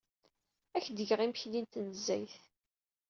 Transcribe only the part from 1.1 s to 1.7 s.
imekli n